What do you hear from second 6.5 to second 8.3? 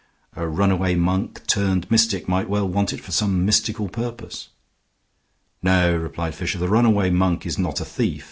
"the runaway monk is not a thief.